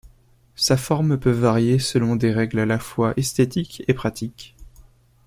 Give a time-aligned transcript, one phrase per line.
[0.55, 4.55] Sa forme peut varier selon des règles à la fois esthétiques et pratiques.